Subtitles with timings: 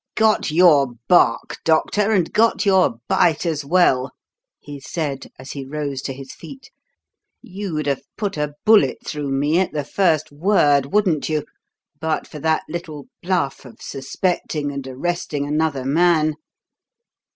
[0.15, 4.09] "Got your 'bark,' doctor, and got your 'bite' as well!"
[4.59, 6.71] he said, as he rose to his feet.
[7.43, 11.45] "You'd have put a bullet through me at the first word, wouldn't you,
[11.99, 16.33] but for that little 'bluff' of suspecting and arresting another man?